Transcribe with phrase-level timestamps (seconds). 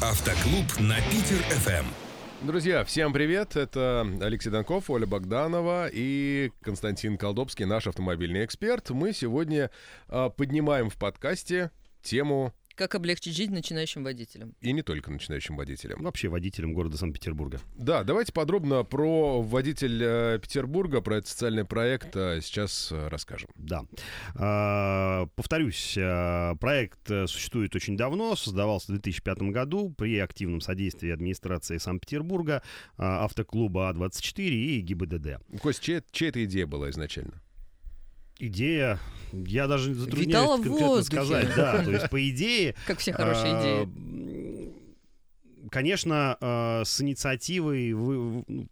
[0.00, 1.84] Автоклуб на Питер-ФМ.
[2.46, 3.56] Друзья, всем привет!
[3.56, 8.90] Это Алексей Донков, Оля Богданова и Константин Колдобский, наш автомобильный эксперт.
[8.90, 9.72] Мы сегодня
[10.06, 14.54] э, поднимаем в подкасте тему Как облегчить жизнь начинающим водителям?
[14.60, 16.00] и не только начинающим водителям.
[16.00, 17.60] Вообще водителем города Санкт-Петербурга.
[17.76, 23.50] Да, давайте подробно про водитель э, Петербурга, про этот социальный проект э, сейчас э, расскажем.
[23.56, 23.82] Да.
[24.36, 25.94] А, Повторюсь,
[26.60, 32.62] проект существует очень давно, создавался в 2005 году при активном содействии администрации Санкт-Петербурга,
[32.96, 35.40] а, автоклуба А24 и ГИБДД.
[35.60, 37.42] Кость, чья, чья это идея была изначально?
[38.38, 39.00] Идея,
[39.32, 41.16] я даже Витала затрудняюсь в конкретно воздухе.
[41.16, 41.56] сказать.
[41.56, 42.74] Да, то есть по идее...
[42.86, 43.82] Как все хорошие а, идеи.
[43.82, 48.44] м, Конечно, а, с инициативой вы...
[48.46, 48.68] ну,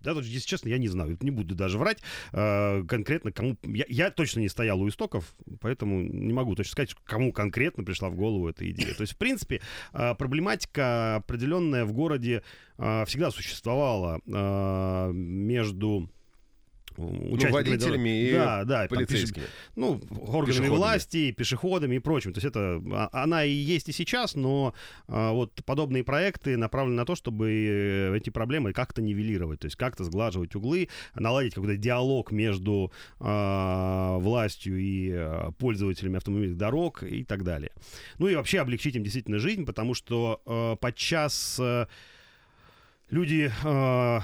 [0.00, 1.98] да, вот, если честно, я не знаю, не буду даже врать
[2.32, 3.58] а, конкретно кому...
[3.62, 8.08] Я, я точно не стоял у истоков, поэтому не могу точно сказать, кому конкретно пришла
[8.08, 8.94] в голову эта идея.
[8.94, 9.60] То есть, в принципе,
[9.92, 12.42] а, проблематика определенная в городе
[12.78, 16.08] а, всегда существовала а, между
[16.96, 19.44] участниками водителями дорог- и да, да, там пеше- Полицейскими.
[19.76, 22.32] ну, органами власти, пешеходами и прочим.
[22.32, 24.74] То есть это а, она и есть и сейчас, но
[25.08, 29.76] а, вот подобные проекты направлены на то, чтобы э, эти проблемы как-то нивелировать, то есть
[29.76, 37.24] как-то сглаживать углы, наладить какой-то диалог между а, властью и а, пользователями автомобильных дорог и
[37.24, 37.72] так далее.
[38.18, 41.88] Ну и вообще облегчить им действительно жизнь, потому что а, подчас а,
[43.10, 44.20] люди, э,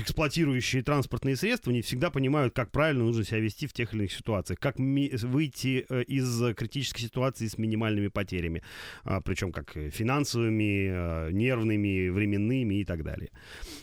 [0.00, 4.12] эксплуатирующие транспортные средства, не всегда понимают, как правильно нужно себя вести в тех или иных
[4.12, 8.62] ситуациях, как ми- выйти э, из критической ситуации с минимальными потерями,
[9.04, 13.30] а, причем как э, финансовыми, э, нервными, временными и так далее.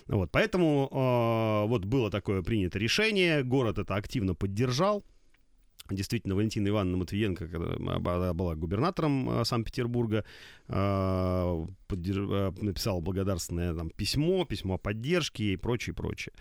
[0.08, 5.04] Вот, поэтому э, вот было такое принято решение, город это активно поддержал.
[5.90, 10.24] Действительно, Валентина Ивановна Матвиенко, когда была губернатором э, Санкт-Петербурга,
[10.68, 16.34] э, э, написала благодарственное там, письмо, письмо о поддержке и прочее, прочее.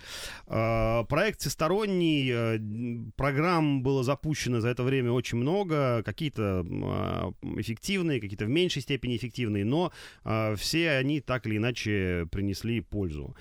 [0.47, 6.65] Проект всесторонний, программ было запущено за это время очень много, какие-то
[7.57, 9.93] эффективные, какие-то в меньшей степени эффективные, но
[10.57, 13.37] все они так или иначе принесли пользу.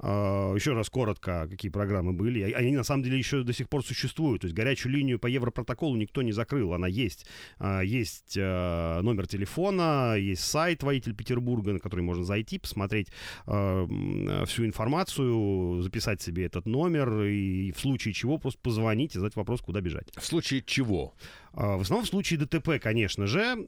[0.00, 2.40] А, Еще раз коротко, какие программы были.
[2.52, 4.42] А- Они на самом деле еще до сих пор существуют.
[4.42, 7.26] То есть горячую линию по Европротоколу никто не закрыл, она есть.
[7.58, 13.08] А, Есть э, номер телефона, есть сайт водитель Петербурга, на который можно зайти, посмотреть
[13.44, 19.60] всю информацию, записать себе этот номер и в случае чего просто позвонить и задать вопрос,
[19.60, 20.08] куда бежать.
[20.16, 21.14] В случае чего?
[21.52, 23.66] А, В основном в случае ДТП, конечно же,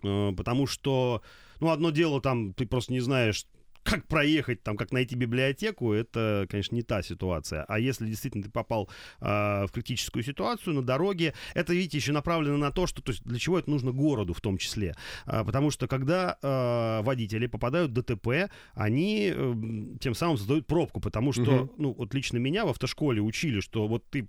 [0.00, 1.22] потому что,
[1.60, 3.46] ну, одно дело там, ты просто не знаешь,
[3.84, 7.64] как проехать, там, как найти библиотеку, это, конечно, не та ситуация.
[7.68, 8.88] А если действительно ты попал
[9.20, 13.22] э, в критическую ситуацию на дороге, это, видите, еще направлено на то, что, то есть,
[13.24, 14.94] для чего это нужно городу в том числе.
[15.26, 19.54] А, потому что, когда э, водители попадают в ДТП, они э,
[20.00, 21.70] тем самым создают пробку, потому что, Мгм.
[21.76, 24.28] ну, вот лично меня в автошколе учили, что вот ты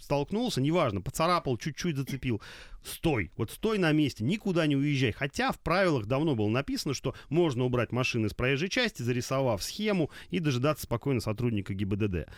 [0.00, 2.40] столкнулся, неважно, поцарапал, чуть-чуть зацепил,
[2.84, 5.12] стой, вот стой на месте, никуда не уезжай.
[5.12, 10.10] Хотя в правилах давно было написано, что можно убрать машины с проезжей части, зарисовав схему
[10.30, 12.28] и дожидаться спокойно сотрудника ГИБДД.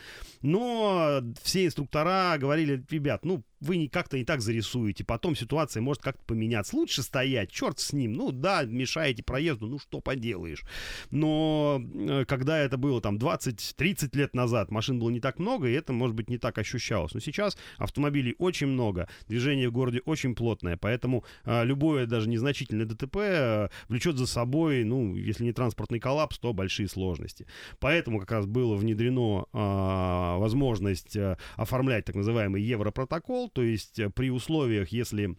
[0.41, 6.23] Но все инструктора говорили, ребят, ну, вы как-то не так зарисуете, потом ситуация может как-то
[6.25, 6.75] поменяться.
[6.75, 8.13] Лучше стоять, черт с ним.
[8.13, 10.63] Ну да, мешаете проезду, ну что поделаешь.
[11.09, 15.73] Но э, когда это было там 20-30 лет назад, машин было не так много, и
[15.73, 17.13] это, может быть, не так ощущалось.
[17.13, 22.85] Но сейчас автомобилей очень много, движение в городе очень плотное, поэтому э, любое даже незначительное
[22.85, 27.45] ДТП э, влечет за собой, ну, если не транспортный коллапс, то большие сложности.
[27.79, 31.17] Поэтому как раз было внедрено а, возможность
[31.55, 35.35] оформлять так называемый Европротокол, то есть при условиях, если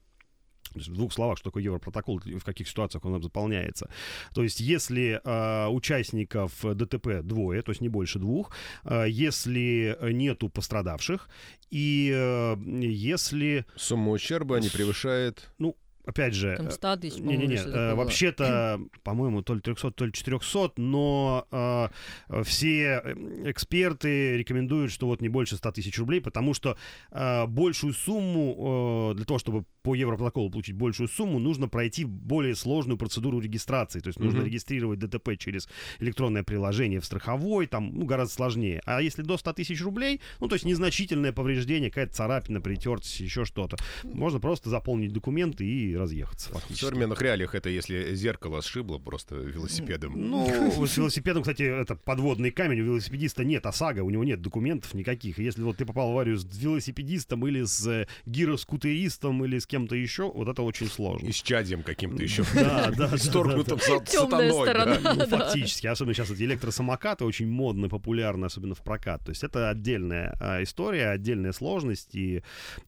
[0.87, 3.91] в двух словах, что такое Европротокол, и в каких ситуациях он заполняется.
[4.35, 8.53] То есть, если э, участников ДТП двое, то есть не больше двух,
[8.85, 11.29] э, если нету пострадавших,
[11.71, 15.51] и э, если, Сумма ущерба не превышает...
[15.59, 15.77] ну,
[16.09, 16.57] опять же...
[16.57, 18.05] Там 100 тысяч, по-моему, Не-не-не, что э, было.
[18.05, 21.89] вообще-то, по-моему, то ли 300, то ли 400, но э,
[22.29, 23.15] э, все э,
[23.51, 26.77] эксперты рекомендуют, что вот не больше 100 тысяч рублей, потому что
[27.11, 32.55] э, большую сумму, э, для того, чтобы по Европротоколу получить большую сумму, нужно пройти более
[32.55, 34.47] сложную процедуру регистрации, то есть нужно Мгм.
[34.47, 35.69] регистрировать ДТП через
[36.01, 38.81] электронное приложение в страховой, там, ну, гораздо сложнее.
[38.85, 43.45] А если до 100 тысяч рублей, ну, то есть незначительное повреждение, какая-то царапина, притертость, еще
[43.45, 46.85] что-то, можно просто заполнить документы и разъехаться В фактически.
[46.85, 50.13] современных реалиях это если зеркало сшибло просто велосипедом.
[50.17, 52.81] Ну, с велосипедом, кстати, это подводный камень.
[52.81, 55.39] У велосипедиста нет ОСАГО, у него нет документов никаких.
[55.39, 59.67] И Если вот ты попал в аварию с велосипедистом или с э, гироскутеристом или с
[59.67, 61.27] кем-то еще, вот это очень сложно.
[61.27, 62.45] И с чадием каким-то еще.
[62.55, 65.17] Да, да, Сторгнутым сатаной.
[65.17, 69.25] Ну, фактически, особенно сейчас эти электросамокаты очень модны, популярны, особенно в прокат.
[69.25, 72.43] То есть это отдельная а, история, отдельная сложность, и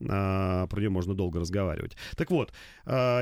[0.08, 1.96] а, про нее можно долго разговаривать.
[2.16, 2.52] Так вот,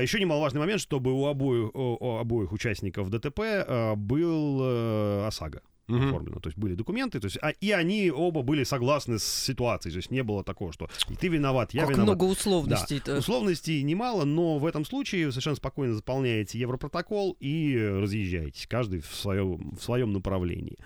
[0.01, 6.07] еще немаловажный момент, чтобы у обоих, у- обоих участников ДТП а, был э, ОСАГО Мгм.
[6.09, 6.39] оформлено.
[6.39, 9.91] То есть были документы, то есть, а, и они оба были согласны с ситуацией.
[9.93, 12.15] То есть не было такого, что и ты виноват, я Как виноват.
[12.15, 13.17] много условностей-то.
[13.17, 19.07] Условностей немало, но в этом случае вы совершенно спокойно заполняете Европротокол и разъезжаетесь, каждый в
[19.15, 20.77] своем, в своем направлении.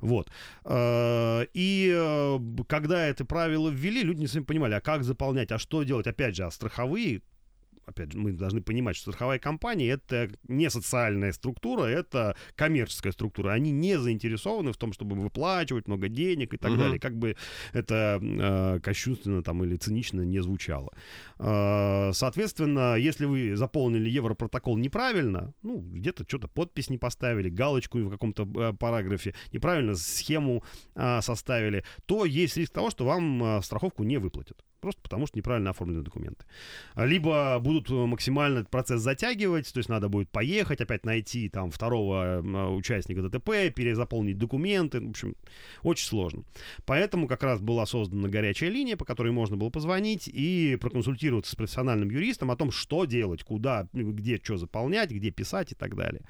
[0.00, 0.28] Вот.
[0.66, 2.38] Э, И э,
[2.68, 6.06] когда это правило ввели, люди не совсем понимали, а как заполнять, а что делать?
[6.06, 7.22] Опять же, а страховые
[7.86, 13.50] опять же, мы должны понимать, что страховая компания это не социальная структура, это коммерческая структура.
[13.52, 16.80] Они не заинтересованы в том, чтобы выплачивать много денег и так Мгм.
[16.80, 16.98] далее.
[17.00, 17.36] Как бы
[17.72, 20.92] это э, кощунственно там или цинично не звучало.
[21.38, 28.10] Э, соответственно, если вы заполнили Европротокол неправильно, ну, где-то что-то подпись не поставили, галочку в
[28.10, 30.62] каком-то э, параграфе, неправильно схему
[30.94, 34.64] э, составили, то есть риск того, что вам э, страховку не выплатят.
[34.82, 36.44] Просто потому, что неправильно оформлены документы.
[36.96, 42.42] Либо будут э, максимально процесс затягивать, то есть надо будет поехать, опять найти там второго
[42.42, 45.00] э, участника ДТП, перезаполнить документы.
[45.00, 45.36] В общем,
[45.84, 46.42] очень сложно.
[46.84, 51.54] Поэтому как раз была создана горячая линия, по которой можно было позвонить и проконсультироваться с
[51.54, 56.22] профессиональным юристом о том, что делать, куда, где что заполнять, где писать и так далее.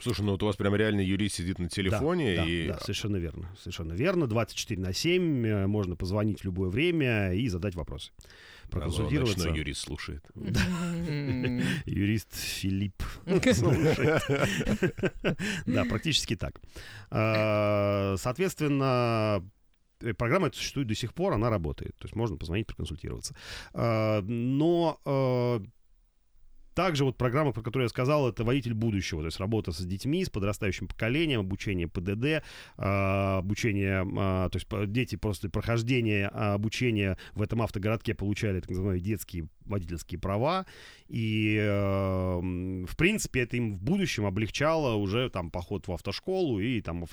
[0.00, 2.68] Слушай, ну вот у вас прям реально юрист сидит на телефоне да, и...
[2.68, 3.54] да, совершенно верно.
[3.58, 4.26] Совершенно верно.
[4.26, 8.10] 24 на 7 э, можно позвонить в любое время и задать вопросы.
[8.62, 9.38] Алло, Проконсультироваться.
[9.38, 10.24] ночной юрист слушает.
[11.84, 13.02] Юрист Филипп
[13.54, 14.22] слушает.
[15.66, 16.60] Да, практически так.
[17.10, 19.44] А, Соответственно,
[20.00, 21.94] э, программа эта существует до сих пор, она работает.
[21.96, 23.36] То есть можно позвонить, проконсультироваться.
[23.74, 25.62] А, Но а,
[26.74, 30.24] также вот программа, про которую я сказал, это водитель будущего, то есть работа с детьми,
[30.24, 32.44] с подрастающим поколением, обучение ПДД,
[32.76, 38.60] а, обучение, а, то есть по- дети после прохождения а, обучения в этом автогородке получали
[38.60, 40.66] так называемые детские водительские права,
[41.08, 46.80] и, э, в принципе, это им в будущем облегчало уже там поход в автошколу и
[46.80, 47.04] там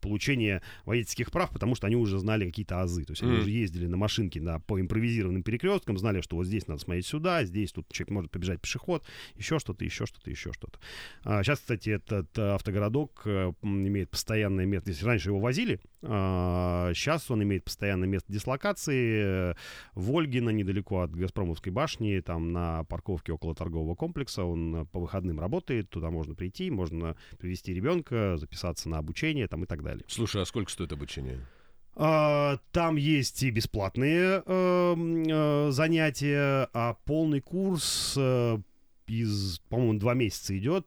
[0.00, 3.04] получение водительских прав, потому что они уже знали какие-то азы.
[3.04, 3.40] То есть они Мгм.
[3.40, 7.44] уже ездили на машинке на, по импровизированным перекресткам, знали, что вот здесь надо смотреть сюда,
[7.44, 9.04] здесь тут человек может побежать пешеход,
[9.36, 10.78] еще что-то, еще что-то, еще что-то.
[11.24, 14.90] А, сейчас, кстати, этот э, автогородок э, имеет постоянное место.
[14.90, 19.54] Если раньше его возили, а, сейчас он имеет постоянное место дислокации э,
[19.94, 24.44] в Ольгино, недалеко от Газпромовской башни, там на парковке около торгового комплекса.
[24.44, 29.64] Он э, по выходным работает, туда можно прийти, можно привести ребенка, записаться на обучение там,
[29.64, 30.04] и так далее.
[30.08, 31.40] Слушай, а сколько стоит обучение?
[31.94, 38.58] А, Там есть и бесплатные э, м, э, занятия, а полный курс э,
[39.06, 40.86] из, по-моему, два месяца идет.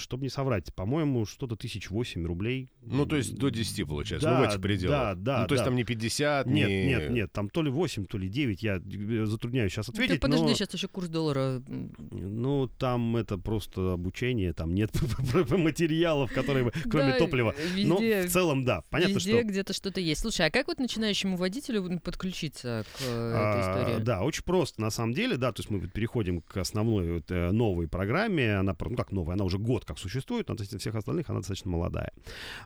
[0.00, 2.70] Чтобы не соврать, по-моему, что-то тысяч восемь рублей.
[2.82, 4.98] Ну, то есть до 10 получается, Да, ну, в этих пределах.
[4.98, 5.66] да, да, Ну, то есть да.
[5.66, 6.86] там не 50, Нет, не...
[6.86, 10.20] нет, нет, там то ли 8, то ли 9, я э, затрудняюсь сейчас Ты ответить,
[10.20, 10.54] подожди, но...
[10.54, 11.62] сейчас еще курс доллара.
[11.68, 14.90] Ну, там это просто обучение, там нет
[15.50, 17.54] материалов, которые, бы- кроме топлива.
[17.76, 19.42] Но Везде, в целом, да, понятно, везде что...
[19.44, 20.20] где-то что-то есть.
[20.20, 24.04] Слушай, а как вот начинающему водителю подключиться к э, этой А, истории?
[24.04, 27.88] Да, очень просто, на самом деле, да, то есть мы переходим к основной э, новой
[27.88, 31.40] программе, она, ну как новая, она уже год как существует, но относительно всех остальных она
[31.40, 32.12] достаточно молодая.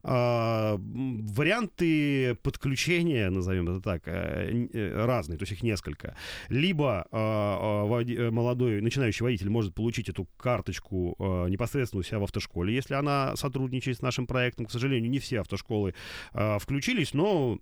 [0.03, 6.17] А, варианты подключения, назовем это так, э, э, разные, то есть их несколько.
[6.49, 12.03] Либо а, а, води- э, молодой начинающий водитель может получить эту карточку э, непосредственно у
[12.03, 14.67] себя в автошколе, если она сотрудничает с нашим проектом.
[14.67, 15.95] К сожалению, не все автошколы
[16.33, 17.59] а, включились, но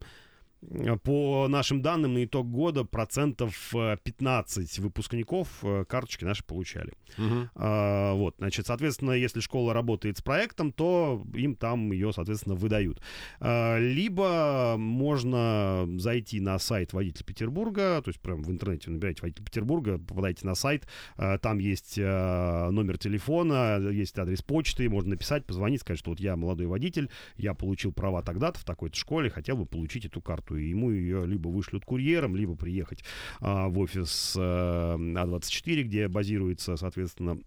[1.02, 6.92] по нашим данным, на итог года процентов э, 15 выпускников э, карточки наши получали.
[7.18, 7.50] Мгм.
[7.54, 13.02] А, Вот, значит, соответственно, если школа работает с проектом, то им там ее, соответственно, выдают.
[13.40, 19.44] А, Либо можно зайти на сайт водителя Петербурга, то есть прям в интернете набираете водитель
[19.44, 25.44] Петербурга, попадаете на сайт, а, там есть а, номер телефона, есть адрес почты, можно написать,
[25.44, 29.56] позвонить, сказать, что вот я молодой водитель, я получил права тогда-то в такой-то школе, хотел
[29.56, 33.04] бы получить эту карту, и ему ее либо вышлют курьером, либо приехать
[33.40, 37.38] а, в офис э, А24, где базируется, соответственно,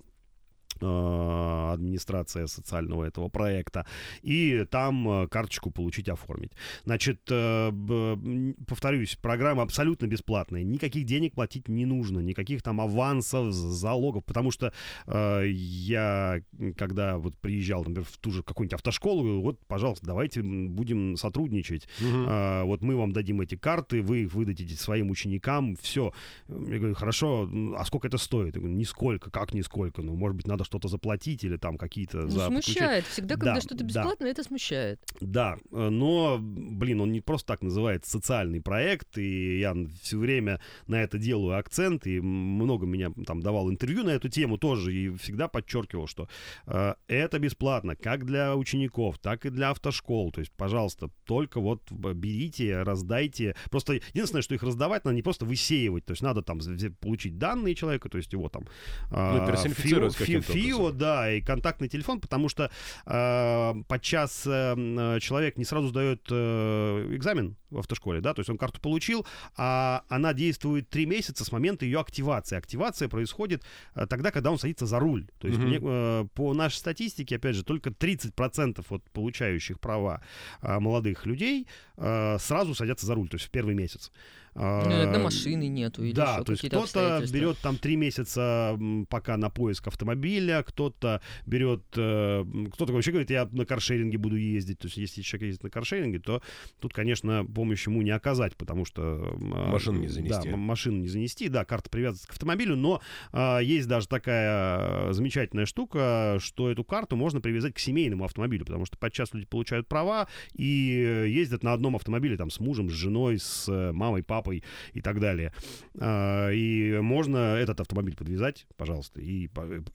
[0.82, 3.86] администрация социального этого проекта,
[4.22, 6.52] и там э, карточку получить, оформить.
[6.84, 14.26] Значит, э, повторюсь, программа абсолютно бесплатная, никаких денег платить не нужно, никаких там авансов, залогов,
[14.26, 14.74] потому что
[15.08, 16.42] я,
[16.78, 22.66] когда вот приезжал, например, в ту же какую-нибудь автошколу, вот, пожалуйста, давайте будем сотрудничать, угу.
[22.66, 26.14] вот мы вам дадим эти карты, вы их выдадите своим ученикам, все.
[26.48, 28.56] Я говорю, хорошо, а сколько это стоит?
[28.56, 32.22] Я говорю, нисколько, как нисколько, ну, может быть, надо что-то заплатить или там какие-то...
[32.22, 33.06] Ну, за смущает.
[33.06, 34.30] Всегда, когда да, что-то бесплатно, да.
[34.30, 35.00] это смущает.
[35.22, 40.60] Да, э, но, блин, он не просто так называется социальный проект, и я все время
[40.88, 45.16] на это делаю акцент, и много меня там давал интервью на эту тему тоже, и
[45.18, 46.28] всегда подчеркивал, что
[46.68, 50.32] э, это бесплатно, как для учеников, так и для автошкол.
[50.32, 53.56] То есть, пожалуйста, только вот берите, раздайте.
[53.70, 56.60] Просто единственное, что их раздавать, надо не просто высеивать, то есть надо там
[57.00, 58.66] получить данные человека, то есть его там...
[59.12, 62.72] Ну, персонифицировать фи, фи, ФИО, да, и контактный телефон, потому что
[63.06, 68.58] э, подчас э, человек не сразу сдает э, экзамен в автошколе, да, то есть он
[68.58, 69.26] карту получил,
[69.58, 72.58] а она действует три месяца с момента ее активации.
[72.58, 73.64] Активация происходит
[73.96, 75.28] э, тогда, когда он садится за руль.
[75.40, 76.26] То есть mm-hmm.
[76.26, 80.22] э, по нашей статистике, опять же, только 30% от получающих права
[80.62, 84.12] э, молодых людей э, сразу садятся за руль, то есть в первый месяц.
[84.56, 86.04] Ну, иногда машины нету.
[86.04, 88.78] Или да, то есть кто-то берет там три месяца
[89.10, 94.80] пока на поиск автомобиля, кто-то берет, э, кто-то вообще говорит, я на каршеринге буду ездить.
[94.80, 96.42] То есть если человек ездит на каршеринге, то
[96.80, 99.02] тут, конечно, помощь ему не оказать, потому что...
[99.02, 100.50] А, машину не занести.
[100.50, 103.02] Да, машину не занести, да, карта привязывается к автомобилю, но
[103.34, 108.86] а, есть даже такая замечательная штука, что эту карту можно привязать к семейному автомобилю, потому
[108.86, 113.40] что подчас люди получают права и ездят на одном автомобиле там с мужем, с женой,
[113.40, 115.52] с э, мамой, папой, папой и так далее.
[116.00, 119.50] А, и можно этот автомобиль подвязать, пожалуйста, и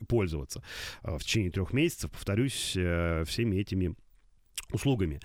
[0.08, 0.62] пользоваться
[1.02, 3.94] а, в течение трех месяцев, повторюсь, э, всеми этими
[4.72, 5.20] услугами.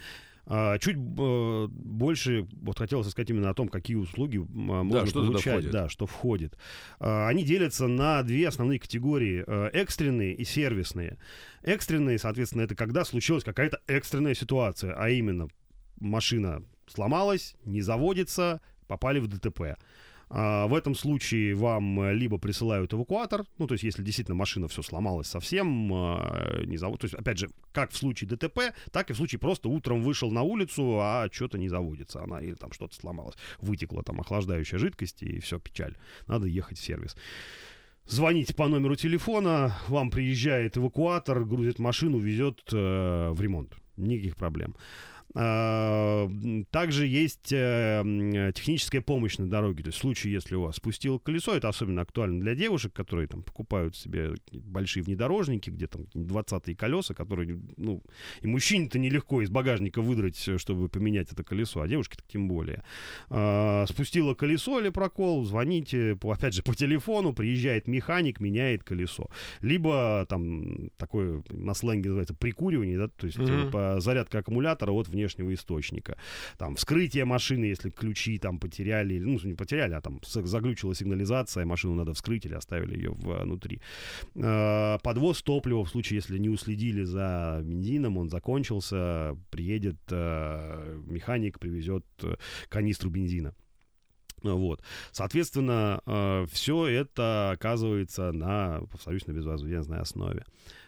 [0.48, 5.26] А, чуть э, больше вот хотелось сказать именно о том, какие услуги можно да, что
[5.26, 6.56] получать, да, что входит.
[7.00, 11.18] Они делятся на две основные категории: э, экстренные и сервисные.
[11.64, 15.48] Экстренные, соответственно, это когда случилась какая-то экстренная ситуация, а именно
[16.00, 19.78] машина сломалась, не заводится, попали в ДТП.
[20.30, 24.68] А, в этом случае вам э, либо присылают эвакуатор, ну, то есть если действительно машина
[24.68, 29.10] все сломалась совсем, а, не завод, то есть, опять же, как в случае ДТП, так
[29.10, 32.72] и в случае просто утром вышел на улицу, а что-то не заводится она, или там
[32.72, 35.96] что-то сломалось, вытекла там охлаждающая жидкость, и все, печаль.
[36.26, 37.16] Надо ехать в сервис.
[38.08, 43.76] Звоните по номеру телефона, вам приезжает эвакуатор, грузит машину, везет э, в ремонт.
[43.98, 44.76] Никаких проблем.
[45.38, 46.30] А,
[46.72, 49.84] также есть э, техническая помощь на дороге.
[49.84, 53.28] То есть в случае, если у вас спустило колесо, это особенно актуально для девушек, которые
[53.28, 58.02] там покупают себе большие внедорожники, где там 20 колеса, которые, ну,
[58.42, 62.84] и мужчине-то нелегко из багажника выдрать, э, чтобы поменять это колесо, а девушке-то тем более.
[63.88, 69.30] Спустило колесо или прокол, звоните, опять же, по телефону, приезжает механик, меняет колесо.
[69.62, 74.00] Либо там такое на сленге называется прикуривание, да, то есть mm-hmm.
[74.00, 76.18] зарядка аккумулятора от внешнего внешнего источника.
[76.58, 81.96] Там вскрытие машины, если ключи там потеряли, ну, не потеряли, а там заглючила сигнализация, машину
[81.96, 83.82] надо вскрыть или оставили ее внутри.
[84.36, 91.60] А, подвоз топлива в случае, если не уследили за бензином, он закончился, приедет а, механик,
[91.60, 92.36] привезет э,
[92.70, 93.54] канистру бензина.
[94.44, 94.82] Вот.
[95.12, 100.46] Соответственно, э, все это оказывается на, повторюсь, на безвозмездной основе.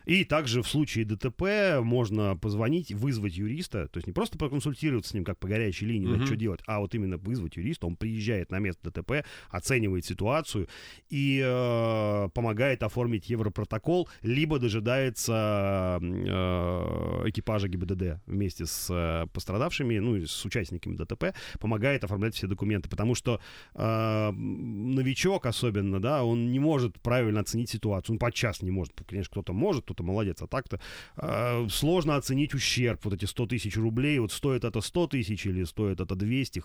[0.07, 5.13] И также в случае ДТП можно позвонить, вызвать юриста, то есть не просто проконсультироваться с
[5.13, 6.25] ним, как по горячей линии, mm-hmm.
[6.25, 10.69] что делать, а вот именно вызвать юриста, он приезжает на место ДТП, оценивает ситуацию
[11.09, 20.25] и э, помогает оформить европротокол, либо дожидается э, экипажа ГИБДД вместе с э, пострадавшими, ну,
[20.25, 23.41] с участниками ДТП, помогает оформлять все документы, потому что
[23.75, 29.31] э, новичок особенно, да, он не может правильно оценить ситуацию, он подчас не может, конечно,
[29.31, 30.41] кто-то может, кто-то молодец.
[30.41, 30.79] А так-то
[31.17, 33.03] э, сложно оценить ущерб.
[33.03, 36.63] Вот эти 100 тысяч рублей, вот стоит это 100 тысяч или стоит это 200,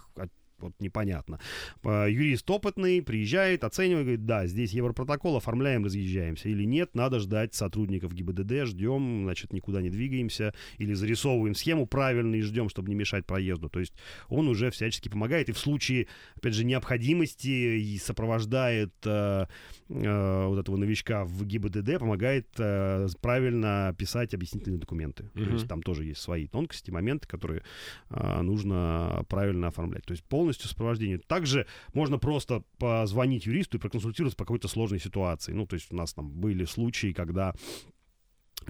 [0.62, 1.40] вот непонятно.
[1.84, 6.48] Юрист опытный приезжает, оценивает, говорит, да, здесь европротокол, оформляем, разъезжаемся.
[6.48, 10.54] Или нет, надо ждать сотрудников ГИБДД, ждем, значит, никуда не двигаемся.
[10.78, 13.68] Или зарисовываем схему правильно и ждем, чтобы не мешать проезду.
[13.68, 13.94] То есть
[14.28, 15.48] он уже всячески помогает.
[15.48, 19.46] И в случае, опять же, необходимости и сопровождает э,
[19.88, 25.24] э, вот этого новичка в ГИБДД, помогает э, правильно писать объяснительные документы.
[25.34, 25.44] Mm-hmm.
[25.44, 27.62] То есть там тоже есть свои тонкости, моменты, которые
[28.10, 30.04] э, нужно правильно оформлять.
[30.04, 31.18] То есть полностью полностью сопровождение.
[31.18, 35.52] Также можно просто позвонить юристу и проконсультироваться по какой-то сложной ситуации.
[35.52, 37.54] Ну, то есть у нас там были случаи, когда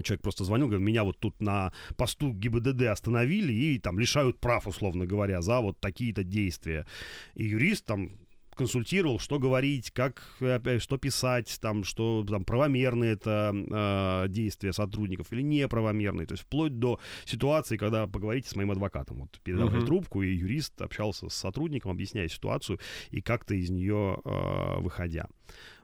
[0.01, 4.67] Человек просто звонил, говорит, меня вот тут на посту ГИБДД остановили и там лишают прав,
[4.67, 6.87] условно говоря, за вот такие-то действия.
[7.35, 8.09] И юрист там
[8.55, 15.31] консультировал, что говорить, как опять, что писать, там, что там правомерные это э, действия сотрудников
[15.31, 19.85] или неправомерные, то есть вплоть до ситуации, когда поговорите с моим адвокатом, вот передавали uh-huh.
[19.85, 22.79] трубку и юрист общался с сотрудником, объясняя ситуацию
[23.11, 25.27] и как-то из нее э, выходя.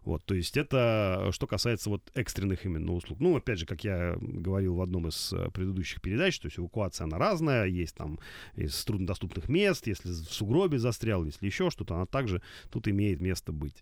[0.04, 3.20] Вот, то есть это э, что касается вот экстренных именно услуг.
[3.20, 7.06] Ну, опять же, как я говорил в одном из э, предыдущих передач, то есть эвакуация,
[7.06, 8.20] она разная, есть там
[8.56, 13.52] из труднодоступных мест, если в сугробе застрял, если еще что-то, она также тут имеет место
[13.52, 13.82] быть.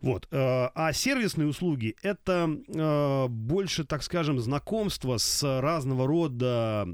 [0.00, 0.28] Вот.
[0.30, 6.88] Э, а сервисные услуги— это больше, так скажем, знакомство с разного рода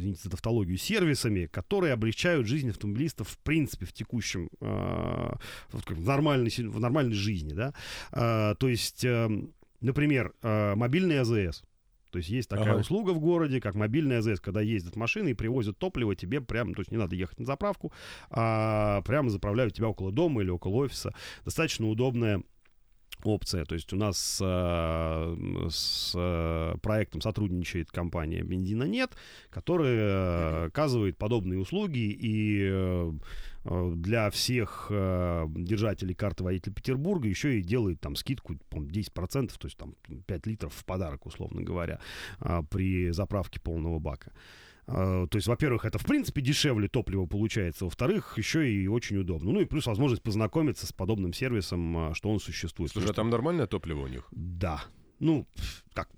[0.00, 5.32] извините за тавтологию, сервисами, которые облегчают жизнь автомобилистов в принципе в текущем, э,
[5.70, 7.74] в, нормальной, в нормальной жизни, да.
[8.12, 9.28] Э, то есть, э,
[9.80, 11.62] например, э, мобильный АЗС.
[12.10, 12.80] То есть есть такая ага.
[12.80, 16.80] услуга в городе, как мобильный АЗС, когда ездят машины и привозят топливо тебе прямо, то
[16.80, 17.92] есть не надо ехать на заправку,
[18.30, 21.14] а прямо заправляют тебя около дома или около офиса.
[21.44, 22.42] Достаточно удобная
[23.28, 23.64] опция.
[23.64, 25.36] То есть у нас э,
[25.70, 29.12] с э, проектом сотрудничает компания «Бензина нет»,
[29.50, 33.12] которая оказывает подобные услуги и э,
[33.64, 39.66] для всех э, держателей карты водителя Петербурга еще и делает там скидку, по 10%, то
[39.66, 39.94] есть там
[40.26, 42.00] 5 литров в подарок, условно говоря,
[42.40, 44.32] э, при заправке полного бака.
[44.92, 49.52] А, то есть, во-первых, это в принципе дешевле топливо получается, во-вторых, еще и очень удобно.
[49.52, 52.92] Ну и плюс возможность познакомиться с подобным сервисом, а, что он существует.
[52.92, 54.26] Слушай, а там нормальное топливо у них?
[54.30, 54.82] Да.
[55.20, 55.46] Ну,
[55.94, 56.08] как,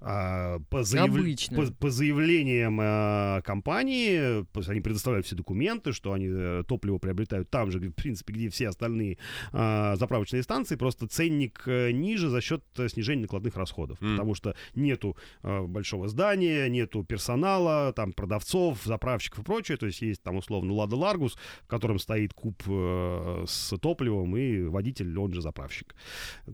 [0.00, 1.10] а, по, заяв...
[1.54, 7.70] по, по заявлениям а, компании, они предоставляют все документы, что они а, топливо приобретают там
[7.70, 9.18] же, в принципе, где все остальные
[9.52, 14.16] а, заправочные станции, просто ценник а, ниже за счет снижения накладных расходов, mm.
[14.16, 20.02] потому что нету а, большого здания, нету персонала, там продавцов, заправщиков и прочее, то есть
[20.02, 25.32] есть там условно Лада Ларгус, в котором стоит куб а, с топливом и водитель, он
[25.32, 25.94] же заправщик.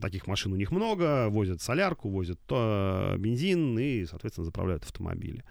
[0.00, 5.42] Таких машин у них много, возят солярку, возят то бензин и, соответственно, заправляют автомобили.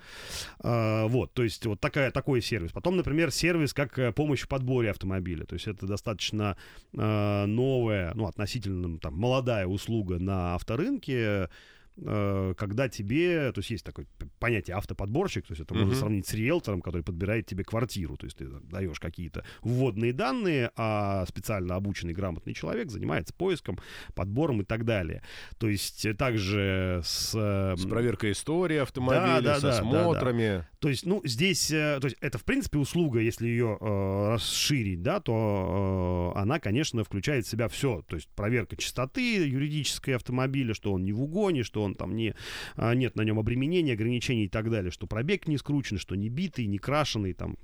[0.60, 2.72] А, вот, то есть вот такая, такой сервис.
[2.72, 5.46] Потом, например, сервис как э, помощь в подборе автомобиля.
[5.46, 6.58] То есть это достаточно
[6.96, 11.48] а, новая, ну, относительно там, молодая услуга на авторынке, Э,
[11.96, 14.08] когда тебе, то есть есть такое
[14.40, 15.80] понятие автоподборщик, то есть это uh-huh.
[15.80, 20.72] можно сравнить с риэлтором, который подбирает тебе квартиру, то есть ты даешь какие-то вводные данные,
[20.76, 23.80] а специально обученный грамотный человек занимается поиском,
[24.16, 25.24] подбором и так далее.
[25.58, 27.34] То есть также с...
[27.36, 30.48] Эм, с проверкой истории автомобиля, да, да, со да, смотрами.
[30.48, 30.68] Да, да.
[30.80, 35.04] То есть, ну, здесь, э, то есть это, в принципе, услуга, если ее э, расширить,
[35.04, 38.04] да, то э, она, конечно, включает в себя все.
[38.08, 42.36] То есть проверка чистоты юридической автомобиля, что он не в угоне, что он там не,
[42.78, 46.30] э, нет на нем обременений, ограничений и так далее, что пробег не скручен, что не
[46.30, 47.58] битый, не крашеный, там,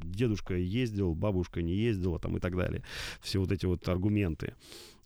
[0.00, 2.82] дедушка ездил, бабушка не ездила, там и так далее.
[3.20, 4.54] Все вот эти вот аргументы.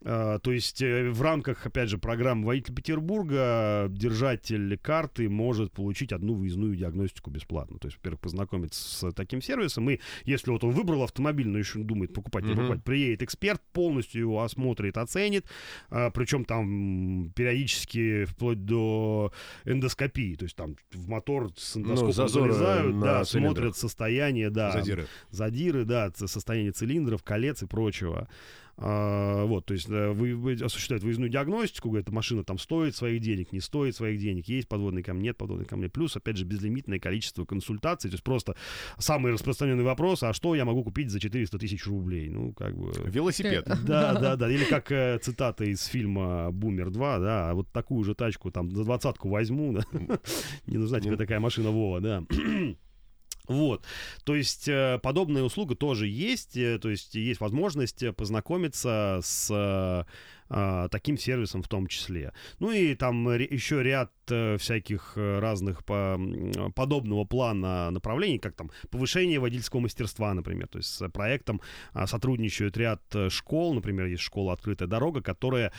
[0.03, 6.13] А, то есть э, в рамках, опять же, программы «Водитель Петербурга» держатель карты может получить
[6.13, 7.79] одну выездную диагностику бесплатно.
[7.79, 9.91] То есть, во-первых, познакомиться с таким сервисом.
[9.91, 14.23] И если вот он выбрал автомобиль, но еще думает покупать, не покупать, приедет эксперт, полностью
[14.23, 15.45] его осмотрит, оценит.
[15.91, 19.33] А, причем там периодически вплоть до
[19.65, 20.35] эндоскопии.
[20.35, 24.73] То есть там в мотор с ну, эндоскопом ну, залезают, да, смотрят состояние, да.
[24.73, 25.07] Задиры.
[25.31, 28.29] Задиры, да, состояние цилиндров, колец и прочего.
[28.83, 33.53] А, вот, то есть вы, вы осуществляют выездную диагностику, говорят, машина там стоит своих денег,
[33.53, 35.91] не стоит своих денег, есть подводный камень, нет подводных камней.
[35.91, 38.09] Плюс, опять же, безлимитное количество консультаций.
[38.09, 38.57] То есть просто
[38.99, 42.31] самый распространенный вопрос, а что я могу купить за 400 тысяч рублей?
[42.31, 42.91] Ну, как бы...
[43.05, 43.67] Велосипед.
[43.85, 44.51] Да, да, да.
[44.51, 48.85] Или как э, цитата из фильма «Бумер 2», да, вот такую же тачку там за
[48.85, 49.83] двадцатку возьму, да.
[50.67, 52.25] Не нужна тебе такая машина Вова, да.
[53.47, 53.85] Вот,
[54.25, 59.51] то есть э, подобная услуга тоже есть, э, то есть есть возможность познакомиться с
[60.49, 62.33] э, таким сервисом в том числе.
[62.59, 66.21] Ну и там еще ряд всяких разных по,
[66.75, 70.67] подобного плана направлений, как там повышение водительского мастерства, например.
[70.67, 71.61] То есть с проектом
[72.05, 75.73] сотрудничают ряд школ, например, есть школа «Открытая дорога», которая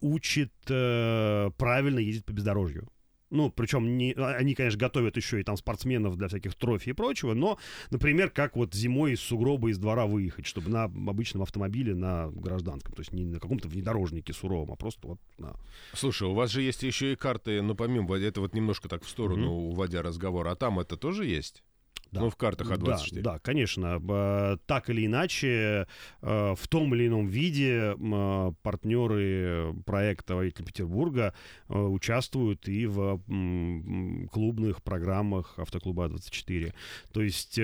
[0.00, 2.88] учит правильно ездить по бездорожью.
[3.30, 6.92] Ну, причем не, а, они, конечно, готовят еще и там спортсменов для всяких трофий и
[6.92, 7.58] прочего, но,
[7.90, 12.94] например, как вот зимой из сугроба из двора выехать, чтобы на обычном автомобиле на гражданском,
[12.94, 15.56] то есть не на каком-то внедорожнике суровом, а просто вот на...
[15.92, 19.08] Слушай, у вас же есть еще и карты, ну, помимо, это вот немножко так в
[19.08, 19.70] сторону, mm-hmm.
[19.70, 21.64] уводя разговор, а там это тоже есть?
[22.12, 22.20] Да.
[22.20, 23.20] Ну, в картах Да, А24.
[23.20, 23.98] да, конечно.
[23.98, 25.86] Б- Так или иначе,
[26.22, 31.34] э, в том или ином виде э, партнеры проекта «Водитель Петербурга»
[31.68, 33.20] э, участвуют и в
[34.32, 36.72] клубных программах Автоклуба 24.
[37.12, 37.58] То есть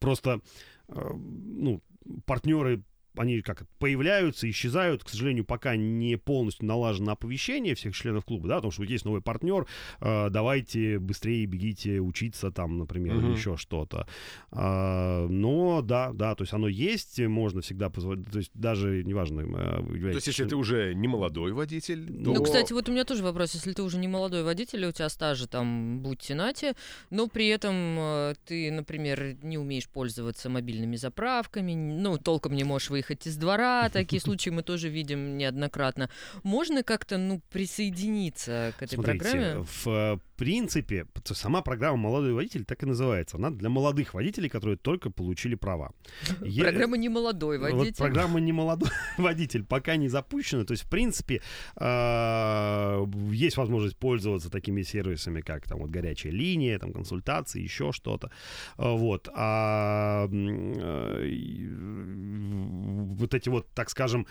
[0.00, 0.40] просто
[0.88, 1.80] ну,
[2.26, 2.82] партнеры
[3.16, 8.56] они как появляются, исчезают, к сожалению, пока не полностью налажено оповещение всех членов клуба, да,
[8.56, 9.66] потому что вот есть новый партнер,
[10.00, 13.26] э, давайте быстрее бегите учиться там, например, Мгм.
[13.26, 14.06] или еще что-то.
[14.50, 19.40] А, но да, да, то есть оно есть, можно всегда позволить, то есть даже неважно,
[19.40, 22.32] э, То есть, если ты уже не молодой водитель, то...
[22.32, 23.54] Ну, кстати, вот у меня тоже вопрос.
[23.54, 26.74] Если ты уже не молодой водитель, и у тебя стажа там будь тенате,
[27.10, 32.90] но при этом э, ты, например, не умеешь пользоваться мобильными заправками, ну, толком не можешь
[32.90, 36.10] выехать из двора, такие случаи мы тоже видим неоднократно.
[36.42, 39.64] Можно как-то, ну, присоединиться к этой Смотрите, программе?
[39.64, 43.36] в э, принципе, сама программа «Молодой водитель» так и называется.
[43.36, 45.92] Она для молодых водителей, которые только получили права.
[46.40, 47.96] Программа не молодой Вот водитель.
[47.98, 50.64] программа не молодой водитель пока не запущена.
[50.64, 51.40] То есть, в принципе,
[51.76, 58.30] э, есть возможность пользоваться такими сервисами, как там вот горячая линия, там консультации, еще что-то.
[58.78, 59.28] Э, Вот.
[59.34, 60.74] А м,
[63.16, 64.26] вот эти вот, так скажем,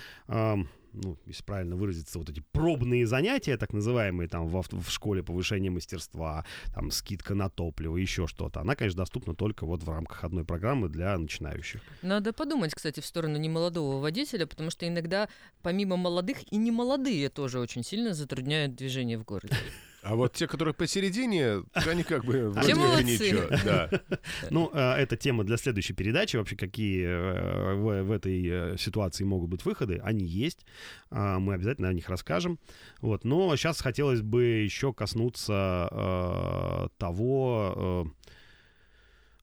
[0.94, 5.72] ну, если правильно выразиться, вот эти пробные занятия, так называемые, там, в, в школе повышение
[5.72, 10.46] мастерства, там, скидка на топливо, еще что-то, она, конечно, доступна только вот в рамках одной
[10.46, 11.82] программы для начинающих.
[12.02, 15.28] Надо подумать, кстати, в сторону немолодого водителя, потому что иногда
[15.62, 19.56] помимо молодых и немолодые тоже очень сильно затрудняют движение в городе.
[20.04, 23.04] А вот те, которые посередине, они как бы вроде молодцы.
[23.04, 23.48] ничего.
[23.64, 23.90] Да.
[24.50, 26.36] Ну, э, это тема для следующей передачи.
[26.36, 30.02] Вообще, какие э, в, в этой э, ситуации могут быть выходы?
[30.04, 30.66] Они есть.
[31.10, 32.60] А, Мы обязательно о них расскажем.
[33.02, 33.24] Вот.
[33.24, 38.08] Но сейчас хотелось бы еще коснуться э, того...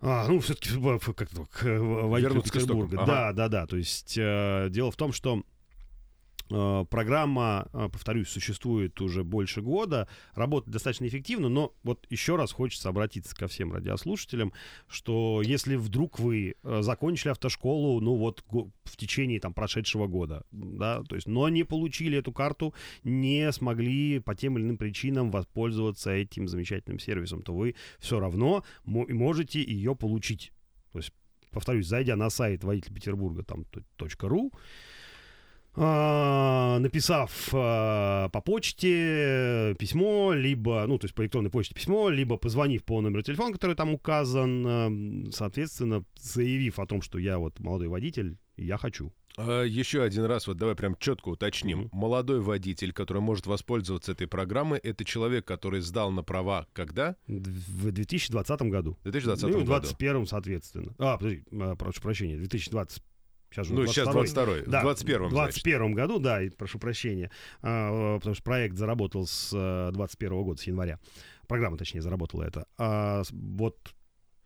[0.02, 0.70] а, ну, все-таки
[1.14, 1.64] как то к
[2.42, 2.42] к.
[2.42, 2.98] Петербурга.
[2.98, 3.06] Ага.
[3.06, 3.66] Да, да, да.
[3.66, 5.42] То есть дело в том, что
[6.90, 12.88] программа, э, повторюсь, существует уже больше года, работает достаточно эффективно, но вот еще раз хочется
[12.88, 14.52] обратиться ко всем радиослушателям,
[14.88, 21.02] что если вдруг вы э, закончили автошколу, ну вот в течение там прошедшего года, да,
[21.04, 26.10] то есть, но не получили эту карту, не смогли по тем или иным причинам воспользоваться
[26.10, 30.52] этим замечательным сервисом, то вы все равно мо- можете ее получить.
[30.92, 31.12] То есть,
[31.50, 33.64] повторюсь, зайдя на сайт водитель Петербурга, там,
[34.22, 34.52] .ру,
[35.76, 42.84] написав а, по почте письмо, либо, ну, то есть по электронной почте письмо, либо позвонив
[42.84, 44.90] по номеру телефона, который там указан, а,
[45.32, 49.12] соответственно, заявив о том, что я вот молодой водитель, я хочу.
[49.36, 51.80] А, Еще один раз, вот давай прям четко уточним.
[51.80, 51.90] Мгм.
[51.92, 57.16] Молодой водитель, который может воспользоваться этой программой, это человек, который сдал на права когда?
[57.26, 58.98] В 2020 году.
[59.00, 59.80] В 2020 ну, и в году.
[59.80, 60.94] 2021, соответственно.
[60.98, 63.02] А, подожди, а, прошу прощения, 2020.
[63.50, 64.64] Сейчас же Ну, сейчас 22-й.
[64.70, 67.30] Да, в 21-м, В 21 году, да, и прошу прощения,
[67.62, 70.98] а, потому что проект заработал с э, 21 года, с января.
[71.48, 72.66] Программа, точнее, заработала это.
[72.78, 73.76] А, вот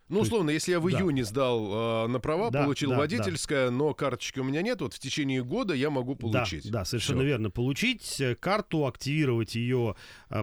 [0.08, 0.98] Ну, условно, если я в да.
[0.98, 4.94] июне сдал э, на права, Да, получил да, водительское, но карточки у меня нет, вот
[4.94, 6.64] в течение года я могу получить.
[6.70, 7.26] Да, да совершенно Всё.
[7.26, 7.50] верно.
[7.50, 9.96] Получить э, карту, активировать ее,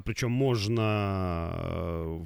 [0.06, 2.20] причем можно э,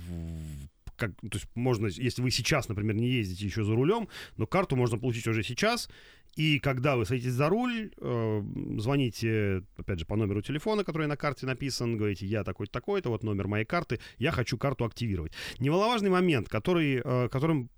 [0.96, 4.76] как, то есть можно, если вы сейчас, например, не ездите еще за рулем, но карту
[4.76, 5.90] можно получить уже сейчас.
[6.36, 8.44] И когда вы садитесь за руль, э,
[8.78, 13.24] звоните, опять же, по номеру телефона, который на карте написан, говорите, я такой-то, такой-то, вот
[13.24, 15.32] номер моей карты, я хочу карту активировать.
[15.60, 17.70] Немаловажный момент, который, э, которым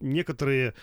[0.00, 0.74] некоторые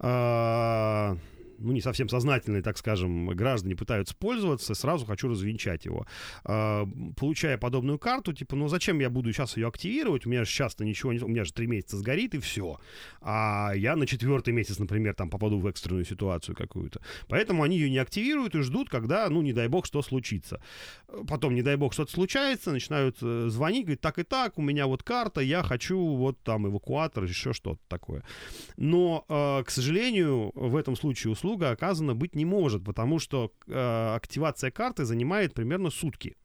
[0.00, 1.16] э,
[1.60, 6.06] ну, не совсем сознательные, так скажем, граждане пытаются пользоваться, сразу хочу развенчать его.
[6.44, 10.26] А, Получая подобную карту, типа, ну зачем я буду сейчас ее активировать?
[10.26, 11.20] У меня же сейчас-то ничего не...
[11.20, 12.78] У меня же три месяца сгорит, и все.
[13.20, 17.00] А я на четвертый месяц, например, там попаду в экстренную ситуацию какую-то.
[17.28, 20.62] Поэтому они ее не активируют и ждут, когда, ну, не дай бог, что случится.
[21.28, 24.86] Потом, не дай бог, что-то случается, начинают э, звонить, говорят, так и так, у меня
[24.86, 28.22] вот карта, я хочу вот там эвакуатор, еще что-то такое.
[28.76, 34.14] Но, э, к сожалению, в этом случае услуга оказана быть не может, потому что э,
[34.14, 36.36] активация карты занимает примерно сутки.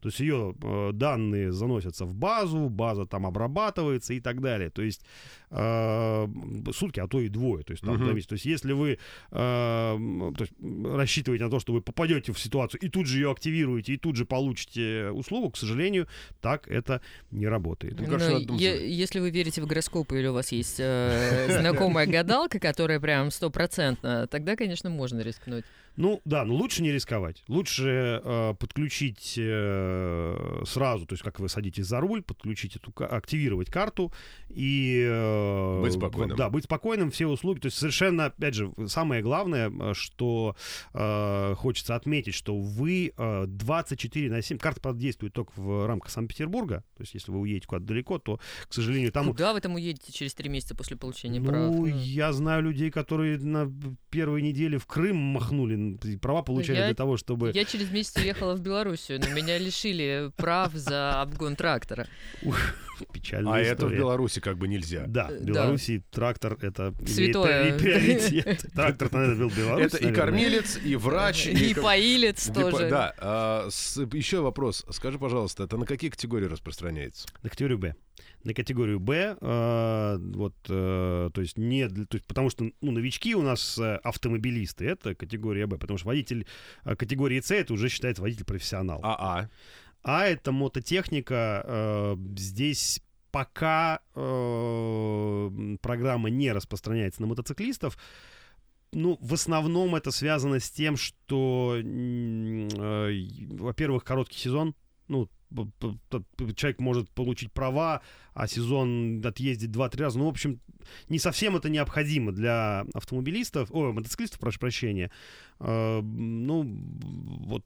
[0.00, 4.70] То есть ее э, данные заносятся в базу, база там обрабатывается и так далее.
[4.70, 5.02] То есть
[5.50, 6.28] э,
[6.72, 7.64] сутки, а то и двое.
[7.64, 8.28] То есть, там зависит.
[8.28, 8.98] То есть если вы э,
[9.30, 10.52] то есть,
[10.84, 14.16] рассчитываете на то, что вы попадете в ситуацию и тут же ее активируете, и тут
[14.16, 16.06] же получите услугу, к сожалению,
[16.40, 17.98] так это не работает.
[18.00, 22.58] Мне кажется, е- если вы верите в гороскопы или у вас есть э, знакомая гадалка,
[22.58, 25.64] которая прям стопроцентно, тогда, конечно, можно рискнуть.
[25.96, 27.42] Ну да, но лучше не рисковать.
[27.48, 33.70] Лучше э, подключить э, сразу, то есть как вы садитесь за руль, подключить эту, активировать
[33.70, 34.12] карту
[34.48, 35.04] и...
[35.08, 36.36] э, Быть спокойным.
[36.36, 37.60] Да, быть спокойным, все услуги.
[37.60, 40.56] То есть совершенно, опять же, самое главное, э, что
[40.94, 46.10] э, хочется отметить, что вы э, 24 на 7, карта, правда, действует только в рамках
[46.10, 49.28] Санкт-Петербурга, то есть если вы уедете куда-то далеко, то, к сожалению, там...
[49.30, 51.70] Куда вы там уедете через три месяца после получения Ну, прав?
[51.70, 53.70] Ну, я знаю людей, которые на
[54.10, 57.50] первой неделе в Крым махнули, и права получали я- для того, чтобы...
[57.54, 62.06] Я через месяц уехала в Белоруссию, но меня лишили прав за обгон трактора.
[63.14, 63.96] Печальная А это в история.
[63.98, 65.04] Беларуси как бы нельзя.
[65.06, 67.32] Да, Э, в Беларуси трактор это при-
[67.78, 68.66] приоритет.
[68.74, 69.86] Трактор, наверное, был Беларусь.
[69.94, 72.90] Это и кормилец, и врач, И ко- поилец Депо- тоже.
[72.90, 73.14] Да.
[73.18, 74.84] а, с- еще вопрос.
[74.90, 77.26] Скажи, пожалуйста, это на какие категории распространяется?
[77.42, 77.94] На категорию Б.
[78.44, 82.90] На категорию Б, э, вот, э, то есть не, для- то есть, потому что, ну,
[82.90, 86.46] новички у нас э, автомобилисты, это категория Б, потому что водитель
[86.84, 89.00] э, категории С это уже считается водитель профессионал.
[89.02, 89.50] АА.
[90.02, 91.62] А это мототехника.
[91.66, 97.98] э, здесь пока э, программа не распространяется на мотоциклистов.
[98.92, 103.10] Ну, в основном это связано с тем, что, э,
[103.50, 104.74] во-первых, короткий сезон.
[105.10, 105.28] Ну,
[106.54, 108.00] человек может получить права,
[108.32, 110.18] а сезон отъездить 2-3 раза.
[110.18, 110.60] Ну, в общем,
[111.08, 115.10] не совсем это необходимо для автомобилистов, ой, мотоциклистов, прошу прощения.
[115.58, 117.64] Э, ну, вот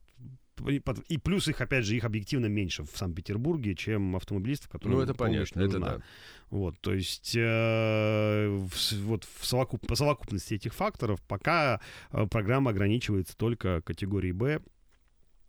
[1.08, 5.12] и плюс их, опять же, их объективно меньше в Санкт-Петербурге, чем автомобилистам, которым Ну, это
[5.12, 5.96] понятно, это нужна.
[5.96, 6.02] да.
[6.50, 11.80] Вот, то есть э, в вот в совокуп- по совокупности этих факторов пока
[12.12, 14.62] э, программа ограничивается только категорией Б.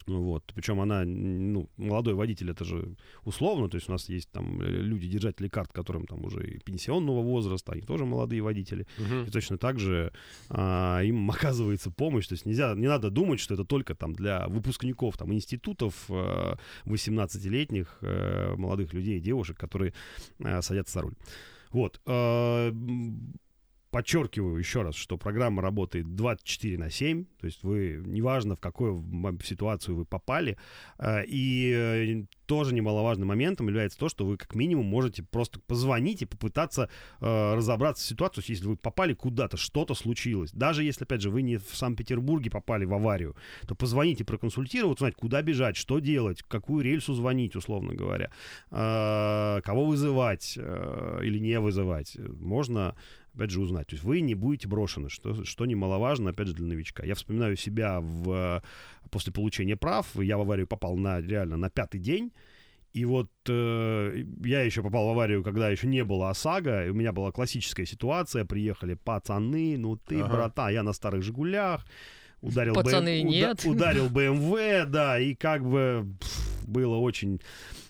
[0.08, 0.52] Ну Вот.
[0.56, 4.66] Причем она, ну, молодой водитель, это же условно, то есть у нас есть там э,
[4.68, 8.88] люди, держатели карт, которым там уже и пенсионного возраста, они тоже молодые водители.
[8.98, 9.24] Мгм.
[9.26, 10.12] И точно так же
[10.50, 12.28] а, им оказывается помощь.
[12.28, 16.56] То есть нельзя, не надо думать, что это только там для выпускников там, институтов э,
[16.86, 19.94] 18-летних э, молодых людей девушек, которые
[20.40, 21.16] э, садятся за руль.
[21.72, 22.00] Вот.
[23.96, 29.02] Подчеркиваю еще раз, что программа работает 24 на 7, то есть вы, неважно в какую
[29.42, 30.58] ситуацию вы попали,
[31.00, 36.22] э, и э, тоже немаловажным моментом является то, что вы как минимум можете просто позвонить
[36.22, 36.90] и попытаться
[37.22, 40.52] э, разобраться То есть если вы попали куда-то, что-то случилось.
[40.52, 45.16] Даже если, опять же, вы не в Санкт-Петербурге попали в аварию, то позвоните, проконсультироваться, узнать,
[45.16, 48.30] куда бежать, что делать, какую рельсу звонить, условно говоря,
[48.72, 52.18] э, кого вызывать э, или не вызывать.
[52.18, 52.96] Можно
[53.36, 53.88] опять же, узнать.
[53.88, 57.04] То есть вы не будете брошены, что, что немаловажно, опять же, для новичка.
[57.06, 58.64] Я вспоминаю себя в,
[59.12, 60.08] после получения прав.
[60.16, 62.32] Я в аварию попал на, реально на пятый день.
[62.94, 66.94] И вот э, я еще попал в аварию, когда еще не было ОСАГО, и у
[66.94, 70.34] меня была классическая ситуация, приехали пацаны, ну ты, Ага.
[70.34, 71.86] братан, я на старых «Жигулях»,
[72.40, 73.66] ударил, Пацаны БМ нет.
[73.66, 77.42] ударил БМВ, да, и как бы пф, было очень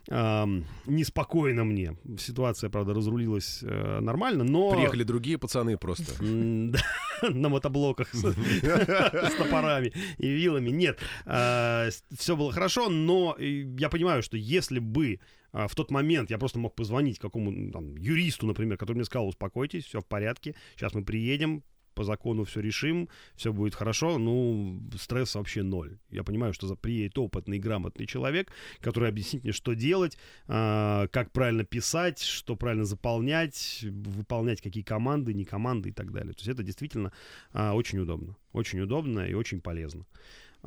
[0.10, 1.98] ам, неспокойно мне.
[2.18, 4.74] Ситуация, правда, разрулилась э, нормально, но...
[4.74, 6.24] Приехали другие пацаны просто.
[7.30, 10.70] На мотоблоках с, топорами и вилами.
[10.70, 15.20] Нет, все было хорошо, но э, я понимаю, что если бы
[15.52, 19.28] а, в тот момент я просто мог позвонить какому там, юристу, например, который мне сказал,
[19.28, 21.64] успокойтесь, все в порядке, сейчас мы приедем,
[21.96, 25.98] по закону все решим, все будет хорошо, ну, стресс вообще ноль.
[26.12, 31.32] Я понимаю, что за- приедет опытный, грамотный человек, который объяснит мне, что делать, а, как
[31.32, 36.34] правильно писать, что правильно заполнять, выполнять какие команды, не команды и так далее.
[36.34, 37.12] То есть это действительно
[37.54, 38.36] а, очень удобно.
[38.54, 40.06] Очень удобно и очень полезно.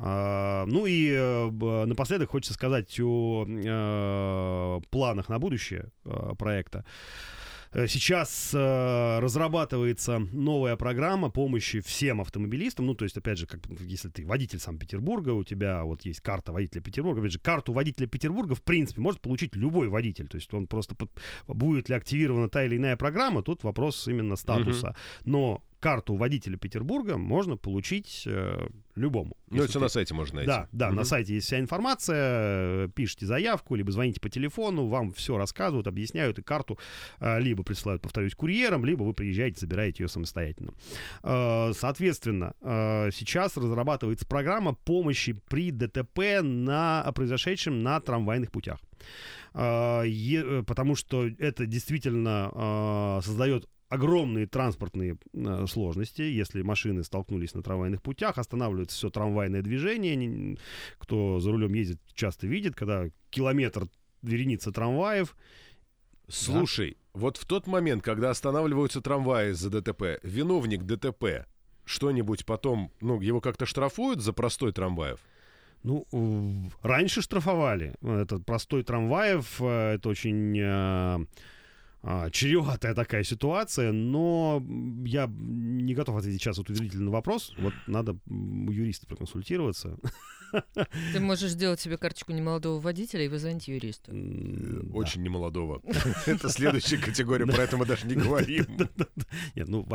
[0.01, 6.85] А, ну и э, напоследок хочется сказать о э, планах на будущее э, проекта.
[7.71, 12.85] Э, Сейчас э, разрабатывается новая программа помощи всем автомобилистам.
[12.85, 16.51] Ну, то есть, опять же, как, если ты водитель Санкт-Петербурга, у тебя вот есть карта
[16.51, 17.21] водителя Петербурга.
[17.21, 20.27] Опять же, карту водителя Петербурга, в принципе, может получить любой водитель.
[20.27, 21.11] То есть, он просто под-
[21.47, 24.95] будет ли активирована та или иная программа, тут вопрос именно статуса.
[25.25, 29.37] Но карту водителя Петербурга можно получить э, любому.
[29.49, 30.47] Ну, это ты- на сайте можно найти.
[30.47, 31.05] да, да, на Мгм.
[31.05, 36.37] сайте есть вся информация, э, пишите заявку, либо звоните по телефону, вам все рассказывают, объясняют,
[36.39, 36.77] и карту
[37.19, 40.73] э, либо присылают, повторюсь, курьером, либо вы приезжаете, забираете ее самостоятельно.
[41.23, 48.79] Э, Соответственно, э, сейчас разрабатывается программа помощи при ДТП на произошедшем на трамвайных путях.
[49.53, 57.53] Э, э, Потому что это действительно э, создает огромные транспортные э, сложности, если машины столкнулись
[57.53, 60.57] на трамвайных путях, останавливается все трамвайное движение.
[60.99, 63.87] Кто за рулем ездит, часто видит, когда километр
[64.21, 65.35] вереница трамваев.
[66.27, 71.47] Слушай, вот в тот момент, когда останавливаются трамваи из-за ДТП, виновник ДТП
[71.85, 75.19] что-нибудь потом, ну, его как-то штрафуют за простой трамваев?
[75.81, 76.05] Ну,
[76.83, 77.95] раньше штрафовали.
[78.01, 81.25] Это простой трамваев, э, это очень э,
[82.31, 84.63] чреватая такая ситуация, но
[85.05, 87.53] я не готов ответить сейчас вот утвердительный вопрос.
[87.57, 89.97] Вот надо у юриста проконсультироваться.
[91.13, 94.11] Ты можешь сделать себе карточку немолодого водителя и вызвонить юристу.
[94.93, 95.81] Очень немолодого.
[96.25, 98.65] Это следующая категория, про это мы даже не говорим.
[99.55, 99.87] Нет, ну,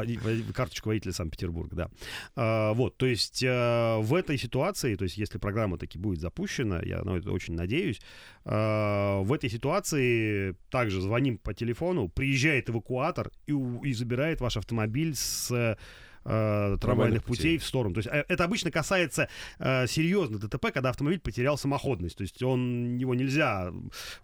[0.52, 1.90] карточку водителя Санкт-Петербурга, да.
[2.36, 6.80] А, вот, то есть э, в этой ситуации, то есть если программа таки будет запущена,
[6.82, 8.00] я на это очень надеюсь,
[8.44, 15.14] а, в этой ситуации также звоним по телефону, приезжает эвакуатор и, и забирает ваш автомобиль
[15.14, 15.76] с
[16.24, 17.42] э, трамвайных путей.
[17.42, 17.94] путей в сторону.
[17.94, 22.16] То есть э, это обычно касается э, серьезных ДТП, когда автомобиль потерял самоходность.
[22.16, 23.72] То есть он, его нельзя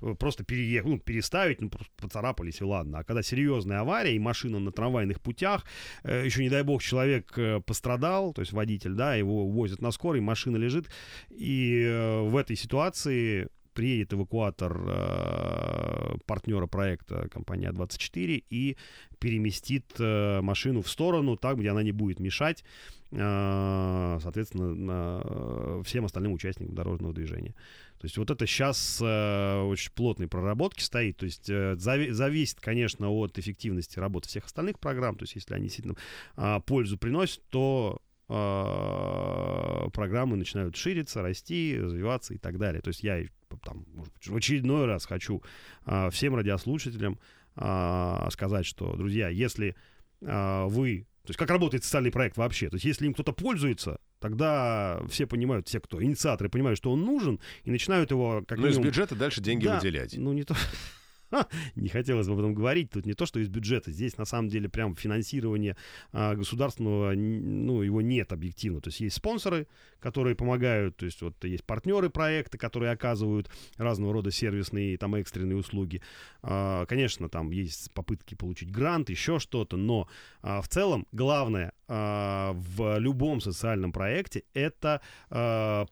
[0.01, 2.99] э, просто переехать, ну, переставить, ну, просто поцарапались и ладно.
[3.01, 5.65] А когда серьезная авария и машина на трамвайных путях,
[6.03, 9.91] э, еще, не дай бог, человек э, пострадал, то есть водитель, да, его возят на
[9.91, 10.89] скорой, машина лежит,
[11.31, 18.77] и э, в этой ситуации приедет эвакуатор э, партнера проекта компания 24 и
[19.19, 22.65] переместит э, машину в сторону, так, где она не будет мешать,
[23.11, 27.55] э, соответственно, на, э, всем остальным участникам дорожного движения.
[28.01, 31.19] То есть вот это сейчас э, очень плотной проработки стоит.
[31.19, 35.17] То есть э, зави- зависит, конечно, от эффективности работы всех остальных программ.
[35.17, 35.97] То есть если они действительно
[36.37, 42.81] э, пользу приносят, то э, программы начинают шириться, расти, развиваться и так далее.
[42.81, 43.23] То есть я
[43.59, 45.43] там, может быть, в очередной раз хочу
[45.87, 47.19] э, всем радиослушателям
[47.57, 49.77] э, сказать, что, друзья, если
[50.21, 52.71] э, вы то есть как работает социальный проект вообще?
[52.71, 57.05] То есть если им кто-то пользуется, тогда все понимают, все, кто инициаторы, понимают, что он
[57.05, 58.85] нужен, и начинают его как Ну, минимум...
[58.85, 60.17] из бюджета дальше деньги да, выделять.
[60.17, 60.57] Ну, не то...
[61.77, 62.91] не хотелось бы об этом говорить.
[62.91, 63.91] Тут не то, что из бюджета.
[63.91, 65.77] Здесь, на самом деле, прям финансирование
[66.13, 68.81] а, государственного, ну, его нет объективно.
[68.81, 69.67] То есть есть спонсоры,
[70.01, 75.57] которые помогают, то есть вот есть партнеры проекта, которые оказывают разного рода сервисные, там, экстренные
[75.57, 76.03] услуги.
[76.43, 80.09] А, конечно, там есть попытки получить грант, еще что-то, но
[80.43, 85.03] а, в целом главное в любом социальном проекте это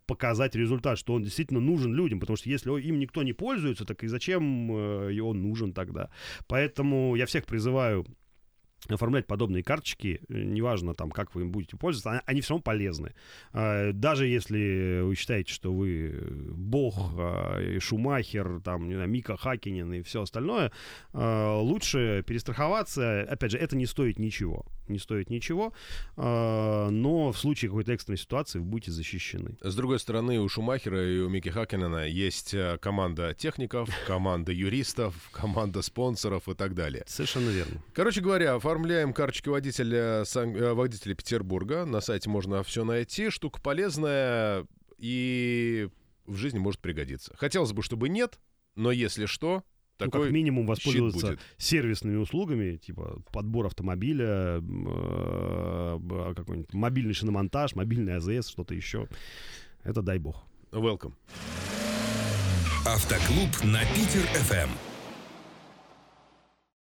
[0.06, 4.04] показать результат, что он действительно нужен людям, потому что если им никто не пользуется, так
[4.04, 6.10] и зачем э, он нужен тогда?
[6.46, 8.06] Поэтому я всех призываю
[8.88, 13.14] оформлять подобные карточки, э, неважно там, как вы им будете пользоваться, они все равно полезны.
[13.52, 16.14] А, даже если вы считаете, что вы
[16.52, 20.72] бог, а, Шумахер, там, не знаю, Мика Хакинин и все остальное,
[21.12, 23.22] а, лучше перестраховаться.
[23.22, 24.64] Опять же, это не стоит ничего.
[24.88, 25.72] Не стоит ничего,
[26.16, 29.56] но в случае какой-то экстренной ситуации вы будете защищены.
[29.60, 35.82] С другой стороны, у Шумахера и у Мики Хакинена есть команда техников, команда юристов, команда
[35.82, 37.04] спонсоров и так далее.
[37.06, 37.82] Совершенно верно.
[37.94, 41.84] Короче говоря, Оформляем карточки водителя, э, водителя Петербурга.
[41.84, 43.30] На сайте можно все найти.
[43.30, 44.66] Штука полезная
[44.98, 45.88] и
[46.26, 47.34] в жизни может пригодиться.
[47.36, 48.40] Хотелось бы, чтобы нет,
[48.74, 49.62] но если что,
[49.98, 55.98] такой ну, как минимум воспользоваться сервисными услугами, типа подбор автомобиля, э,
[56.36, 59.08] какой-нибудь мобильный шиномонтаж, мобильный АЗС, что-то еще.
[59.84, 60.44] Это дай бог.
[60.70, 61.12] Welcome.
[62.86, 64.87] Автоклуб на Питер-ФМ.